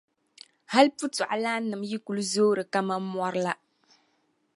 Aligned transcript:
Hal 0.71 0.87
putɔɣulaannim’ 0.97 1.81
yi 1.89 1.97
kul 2.05 2.19
zoori 2.31 2.63
kaman 2.73 3.01
mɔri 3.13 3.41
la. 3.47 3.53